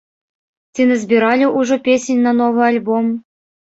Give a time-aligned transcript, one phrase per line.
[0.73, 3.19] Ці назбіралі ўжо песень на новы альбом?